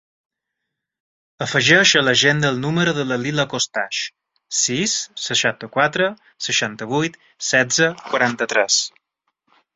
[1.45, 4.09] Afegeix a l'agenda el número de la Lila Costache:
[4.61, 6.09] sis, seixanta-quatre,
[6.49, 8.83] seixanta-vuit, setze, quaranta-tres.